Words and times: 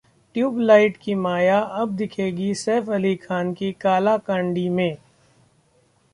tubelight 0.35 0.97
की 0.97 1.15
माया 1.15 1.59
अब 1.81 1.95
दिखेंगी 1.95 2.53
सैफ 2.55 2.89
अली 2.89 3.15
खान 3.17 3.53
की 3.53 3.71
काला 3.81 4.17
कांडी 4.17 4.67
में 4.69 4.97